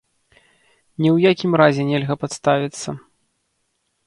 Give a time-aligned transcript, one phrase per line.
[1.01, 2.89] Ні ў якім разе нельга падставіцца.